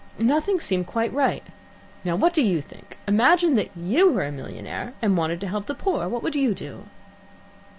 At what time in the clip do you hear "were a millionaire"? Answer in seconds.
4.11-4.95